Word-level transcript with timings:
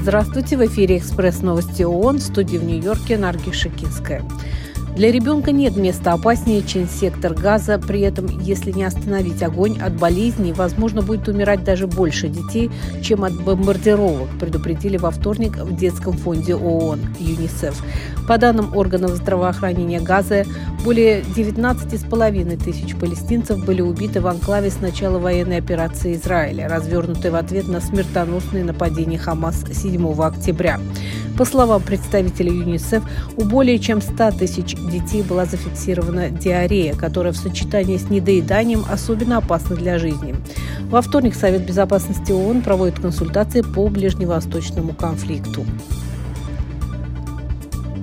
Здравствуйте, 0.00 0.56
в 0.56 0.66
эфире 0.66 0.98
«Экспресс 0.98 1.40
новости 1.40 1.82
ООН» 1.82 2.18
в 2.18 2.22
студии 2.22 2.58
в 2.58 2.64
Нью-Йорке 2.64 3.16
Нарги 3.16 3.52
Шикинская. 3.52 4.22
Для 4.96 5.10
ребенка 5.10 5.50
нет 5.50 5.76
места 5.76 6.12
опаснее, 6.12 6.62
чем 6.62 6.88
сектор 6.88 7.34
газа. 7.34 7.80
При 7.80 8.00
этом, 8.02 8.26
если 8.38 8.70
не 8.70 8.84
остановить 8.84 9.42
огонь 9.42 9.76
от 9.80 9.94
болезней, 9.98 10.52
возможно, 10.52 11.02
будет 11.02 11.26
умирать 11.26 11.64
даже 11.64 11.88
больше 11.88 12.28
детей, 12.28 12.70
чем 13.02 13.24
от 13.24 13.34
бомбардировок, 13.34 14.28
предупредили 14.38 14.96
во 14.96 15.10
вторник 15.10 15.56
в 15.56 15.74
детском 15.74 16.12
фонде 16.12 16.54
ООН 16.54 17.00
ЮНИСЕФ. 17.18 17.82
По 18.28 18.38
данным 18.38 18.74
органов 18.76 19.10
здравоохранения 19.16 20.00
Газа, 20.00 20.44
более 20.84 21.22
19,5 21.22 22.62
тысяч 22.62 22.94
палестинцев 22.94 23.64
были 23.64 23.82
убиты 23.82 24.20
в 24.20 24.28
анклаве 24.28 24.70
с 24.70 24.80
начала 24.80 25.18
военной 25.18 25.58
операции 25.58 26.14
Израиля, 26.14 26.68
развернутой 26.68 27.32
в 27.32 27.34
ответ 27.34 27.66
на 27.66 27.80
смертоносные 27.80 28.64
нападения 28.64 29.18
Хамас 29.18 29.64
7 29.72 30.22
октября. 30.22 30.78
По 31.36 31.44
словам 31.44 31.82
представителей 31.82 32.52
ЮНИСЕФ, 32.52 33.02
у 33.36 33.44
более 33.44 33.80
чем 33.80 34.00
100 34.00 34.32
тысяч 34.32 34.76
детей 34.76 35.22
была 35.22 35.46
зафиксирована 35.46 36.30
диарея, 36.30 36.94
которая 36.94 37.32
в 37.32 37.36
сочетании 37.36 37.96
с 37.96 38.08
недоеданием 38.08 38.84
особенно 38.88 39.38
опасна 39.38 39.74
для 39.74 39.98
жизни. 39.98 40.36
Во 40.90 41.02
вторник 41.02 41.34
Совет 41.34 41.66
безопасности 41.66 42.30
ООН 42.30 42.62
проводит 42.62 43.00
консультации 43.00 43.62
по 43.62 43.88
ближневосточному 43.88 44.94
конфликту. 44.94 45.66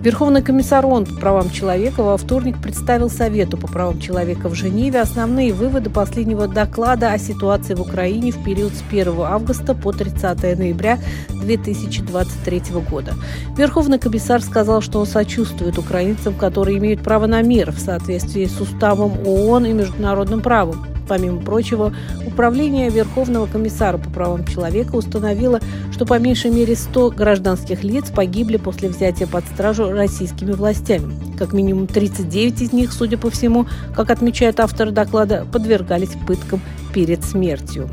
Верховный 0.01 0.41
комиссар 0.41 0.83
ООН 0.83 1.05
по 1.05 1.13
правам 1.13 1.51
человека 1.51 2.01
во 2.01 2.17
вторник 2.17 2.59
представил 2.59 3.07
Совету 3.07 3.55
по 3.55 3.67
правам 3.67 3.99
человека 3.99 4.49
в 4.49 4.55
Женеве 4.55 4.99
основные 4.99 5.53
выводы 5.53 5.91
последнего 5.91 6.47
доклада 6.47 7.11
о 7.11 7.19
ситуации 7.19 7.75
в 7.75 7.81
Украине 7.81 8.31
в 8.31 8.43
период 8.43 8.73
с 8.73 8.81
1 8.89 9.13
августа 9.19 9.75
по 9.75 9.91
30 9.91 10.57
ноября 10.57 10.97
2023 11.29 12.63
года. 12.89 13.13
Верховный 13.55 13.99
комиссар 13.99 14.41
сказал, 14.41 14.81
что 14.81 14.99
он 14.99 15.05
сочувствует 15.05 15.77
украинцам, 15.77 16.33
которые 16.33 16.79
имеют 16.79 17.03
право 17.03 17.27
на 17.27 17.43
мир 17.43 17.71
в 17.71 17.77
соответствии 17.77 18.45
с 18.45 18.59
уставом 18.59 19.19
ООН 19.23 19.67
и 19.67 19.73
международным 19.73 20.41
правом. 20.41 20.83
Помимо 21.11 21.41
прочего, 21.41 21.93
Управление 22.25 22.89
Верховного 22.89 23.45
комиссара 23.45 23.97
по 23.97 24.09
правам 24.09 24.47
человека 24.47 24.95
установило, 24.95 25.59
что 25.91 26.05
по 26.05 26.17
меньшей 26.17 26.51
мере 26.51 26.73
100 26.77 27.09
гражданских 27.09 27.83
лиц 27.83 28.09
погибли 28.09 28.55
после 28.55 28.87
взятия 28.87 29.27
под 29.27 29.43
стражу 29.43 29.91
российскими 29.91 30.53
властями. 30.53 31.13
Как 31.37 31.51
минимум 31.51 31.87
39 31.87 32.61
из 32.61 32.71
них, 32.71 32.93
судя 32.93 33.17
по 33.17 33.29
всему, 33.29 33.67
как 33.93 34.09
отмечают 34.09 34.61
авторы 34.61 34.91
доклада, 34.91 35.45
подвергались 35.51 36.15
пыткам 36.25 36.61
перед 36.93 37.25
смертью. 37.25 37.89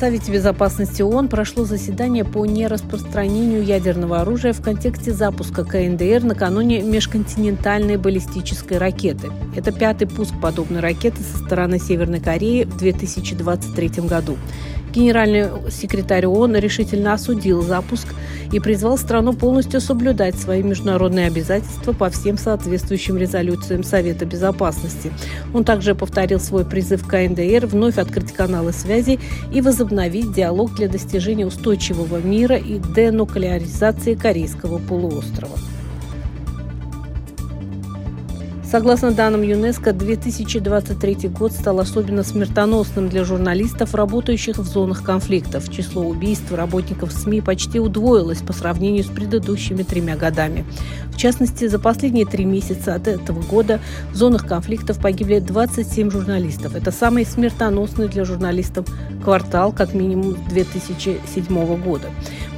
Совете 0.00 0.32
безопасности 0.32 1.02
ООН 1.02 1.28
прошло 1.28 1.66
заседание 1.66 2.24
по 2.24 2.46
нераспространению 2.46 3.62
ядерного 3.62 4.22
оружия 4.22 4.54
в 4.54 4.62
контексте 4.62 5.12
запуска 5.12 5.62
КНДР 5.62 6.24
накануне 6.24 6.80
межконтинентальной 6.80 7.98
баллистической 7.98 8.78
ракеты. 8.78 9.30
Это 9.54 9.72
пятый 9.72 10.08
пуск 10.08 10.32
подобной 10.40 10.80
ракеты 10.80 11.20
со 11.22 11.44
стороны 11.44 11.78
Северной 11.78 12.18
Кореи 12.18 12.64
в 12.64 12.78
2023 12.78 13.88
году. 14.08 14.38
Генеральный 14.90 15.70
секретарь 15.70 16.24
ООН 16.24 16.56
решительно 16.56 17.12
осудил 17.12 17.60
запуск 17.60 18.08
и 18.52 18.60
призвал 18.60 18.98
страну 18.98 19.32
полностью 19.32 19.80
соблюдать 19.80 20.36
свои 20.36 20.62
международные 20.62 21.26
обязательства 21.26 21.92
по 21.92 22.10
всем 22.10 22.38
соответствующим 22.38 23.16
резолюциям 23.16 23.82
Совета 23.84 24.26
Безопасности. 24.26 25.12
Он 25.54 25.64
также 25.64 25.94
повторил 25.94 26.40
свой 26.40 26.64
призыв 26.64 27.06
КНДР 27.06 27.66
вновь 27.66 27.98
открыть 27.98 28.32
каналы 28.32 28.72
связи 28.72 29.18
и 29.52 29.60
возобновить 29.60 30.32
диалог 30.32 30.74
для 30.74 30.88
достижения 30.88 31.46
устойчивого 31.46 32.18
мира 32.18 32.56
и 32.56 32.78
денуклеаризации 32.78 34.14
Корейского 34.14 34.78
полуострова. 34.78 35.56
Согласно 38.70 39.10
данным 39.10 39.42
ЮНЕСКО, 39.42 39.92
2023 39.92 41.28
год 41.30 41.50
стал 41.50 41.80
особенно 41.80 42.22
смертоносным 42.22 43.08
для 43.08 43.24
журналистов, 43.24 43.96
работающих 43.96 44.58
в 44.58 44.64
зонах 44.64 45.02
конфликтов. 45.02 45.68
Число 45.72 46.06
убийств 46.06 46.52
работников 46.52 47.10
СМИ 47.10 47.40
почти 47.40 47.80
удвоилось 47.80 48.42
по 48.42 48.52
сравнению 48.52 49.02
с 49.02 49.08
предыдущими 49.08 49.82
тремя 49.82 50.16
годами. 50.16 50.64
В 51.10 51.16
частности, 51.16 51.66
за 51.66 51.80
последние 51.80 52.26
три 52.26 52.44
месяца 52.44 52.94
от 52.94 53.08
этого 53.08 53.42
года 53.42 53.80
в 54.12 54.14
зонах 54.14 54.46
конфликтов 54.46 55.00
погибли 55.00 55.40
27 55.40 56.08
журналистов. 56.08 56.76
Это 56.76 56.92
самый 56.92 57.26
смертоносный 57.26 58.06
для 58.06 58.24
журналистов 58.24 58.86
квартал, 59.24 59.72
как 59.72 59.94
минимум, 59.94 60.36
2007 60.48 61.82
года. 61.82 62.06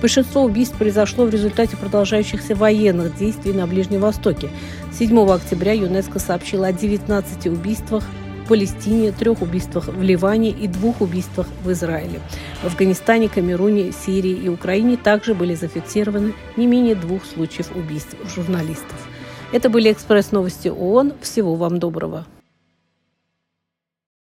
Большинство 0.03 0.43
убийств 0.43 0.77
произошло 0.77 1.25
в 1.27 1.31
результате 1.31 1.77
продолжающихся 1.77 2.57
военных 2.57 3.17
действий 3.17 3.53
на 3.53 3.69
Ближнем 3.69 4.01
Востоке. 4.01 4.51
7 4.93 5.31
октября 5.31 5.75
ЮНЕСКО 5.75 6.19
сообщила 6.19 6.67
о 6.67 6.73
19 6.73 7.47
убийствах 7.47 8.03
в 8.45 8.49
Палестине, 8.49 9.13
трех 9.13 9.43
убийствах 9.43 9.87
в 9.87 10.03
Ливане 10.03 10.51
и 10.51 10.67
двух 10.67 11.01
убийствах 11.03 11.47
в 11.63 11.71
Израиле. 11.71 12.19
В 12.63 12.67
Афганистане, 12.67 13.29
Камеруне, 13.29 13.93
Сирии 13.93 14.35
и 14.35 14.49
Украине 14.49 14.97
также 14.97 15.35
были 15.35 15.55
зафиксированы 15.55 16.35
не 16.57 16.67
менее 16.67 16.97
двух 16.97 17.25
случаев 17.25 17.71
убийств 17.77 18.17
журналистов. 18.35 19.09
Это 19.53 19.71
были 19.71 19.93
экспресс-новости 19.93 20.67
ООН. 20.67 21.13
Всего 21.21 21.55
вам 21.55 21.79
доброго. 21.79 22.27